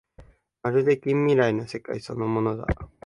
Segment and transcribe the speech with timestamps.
[0.63, 2.65] まるで近未来の世界そのものだ